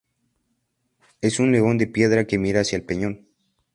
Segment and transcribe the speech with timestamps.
[1.21, 3.27] Es un león de piedra que mira hacia el peñón.